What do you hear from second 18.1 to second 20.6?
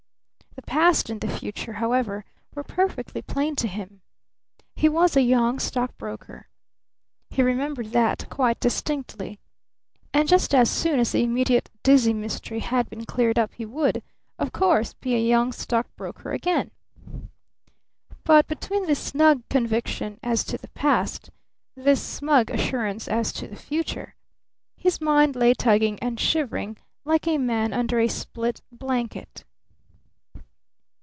But between this snug conviction as to